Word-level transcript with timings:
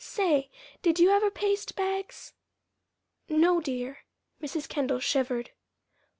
Say, 0.03 0.49
did 0.81 0.99
you 0.99 1.11
ever 1.11 1.29
paste 1.29 1.75
bags?" 1.75 2.33
"No, 3.29 3.61
dear." 3.61 3.99
Mrs. 4.41 4.67
Kendall 4.67 4.99
shivered. 4.99 5.51